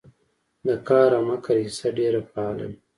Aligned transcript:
د 0.65 0.67
قار 0.87 1.09
او 1.17 1.23
مکر 1.29 1.55
حصه 1.65 1.87
ډېره 1.97 2.21
فعاله 2.29 2.63
وي 2.69 2.77